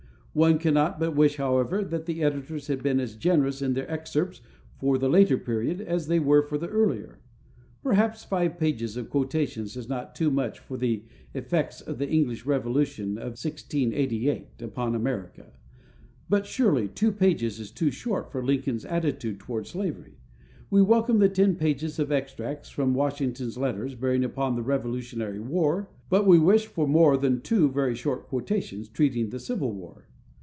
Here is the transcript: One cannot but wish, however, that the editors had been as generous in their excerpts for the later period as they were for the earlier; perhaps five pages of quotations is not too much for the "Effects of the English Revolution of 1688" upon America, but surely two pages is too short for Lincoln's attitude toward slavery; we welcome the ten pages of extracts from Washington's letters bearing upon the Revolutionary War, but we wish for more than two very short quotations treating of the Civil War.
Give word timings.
One 0.33 0.59
cannot 0.59 0.97
but 0.97 1.13
wish, 1.13 1.35
however, 1.35 1.83
that 1.83 2.05
the 2.05 2.23
editors 2.23 2.67
had 2.67 2.81
been 2.81 3.01
as 3.01 3.17
generous 3.17 3.61
in 3.61 3.73
their 3.73 3.91
excerpts 3.91 4.39
for 4.79 4.97
the 4.97 5.09
later 5.09 5.37
period 5.37 5.81
as 5.81 6.07
they 6.07 6.19
were 6.21 6.41
for 6.41 6.57
the 6.57 6.69
earlier; 6.69 7.19
perhaps 7.83 8.23
five 8.23 8.57
pages 8.57 8.95
of 8.95 9.09
quotations 9.09 9.75
is 9.75 9.89
not 9.89 10.15
too 10.15 10.31
much 10.31 10.59
for 10.59 10.77
the 10.77 11.03
"Effects 11.33 11.81
of 11.81 11.97
the 11.97 12.09
English 12.09 12.45
Revolution 12.45 13.17
of 13.17 13.33
1688" 13.43 14.61
upon 14.61 14.95
America, 14.95 15.47
but 16.29 16.45
surely 16.45 16.87
two 16.87 17.11
pages 17.11 17.59
is 17.59 17.69
too 17.69 17.91
short 17.91 18.31
for 18.31 18.41
Lincoln's 18.41 18.85
attitude 18.85 19.37
toward 19.37 19.67
slavery; 19.67 20.15
we 20.69 20.81
welcome 20.81 21.19
the 21.19 21.27
ten 21.27 21.57
pages 21.57 21.99
of 21.99 22.09
extracts 22.09 22.69
from 22.69 22.93
Washington's 22.95 23.57
letters 23.57 23.95
bearing 23.95 24.23
upon 24.23 24.55
the 24.55 24.63
Revolutionary 24.63 25.41
War, 25.41 25.89
but 26.09 26.25
we 26.25 26.39
wish 26.39 26.67
for 26.67 26.87
more 26.87 27.17
than 27.17 27.41
two 27.41 27.69
very 27.69 27.95
short 27.95 28.27
quotations 28.29 28.87
treating 28.87 29.25
of 29.25 29.31
the 29.31 29.37
Civil 29.39 29.73
War. 29.73 30.07